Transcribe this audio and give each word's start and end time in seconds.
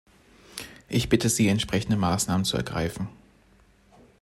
Ich 0.89 1.09
bitte 1.09 1.29
Sie, 1.29 1.47
entsprechende 1.47 1.95
Maßnahmen 1.95 2.43
zu 2.43 2.57
ergreifen. 2.57 3.07